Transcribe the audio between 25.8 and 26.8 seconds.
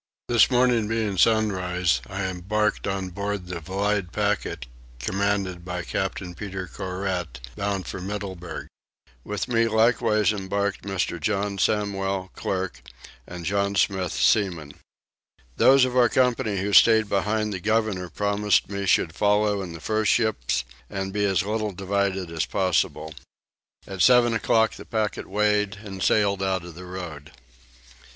and sailed out of